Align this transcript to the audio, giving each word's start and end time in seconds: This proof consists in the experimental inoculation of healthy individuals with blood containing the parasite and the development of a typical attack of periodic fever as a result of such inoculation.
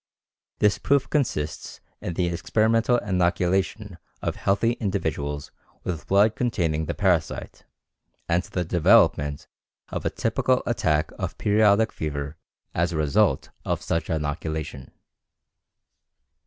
This 0.57 0.79
proof 0.79 1.07
consists 1.11 1.79
in 2.01 2.15
the 2.15 2.25
experimental 2.25 2.97
inoculation 2.97 3.99
of 4.19 4.35
healthy 4.35 4.71
individuals 4.79 5.51
with 5.83 6.07
blood 6.07 6.35
containing 6.35 6.87
the 6.87 6.95
parasite 6.95 7.65
and 8.27 8.41
the 8.41 8.65
development 8.65 9.47
of 9.89 10.03
a 10.03 10.09
typical 10.09 10.63
attack 10.65 11.11
of 11.19 11.37
periodic 11.37 11.91
fever 11.91 12.35
as 12.73 12.91
a 12.91 12.97
result 12.97 13.51
of 13.63 13.83
such 13.83 14.09
inoculation. 14.09 14.89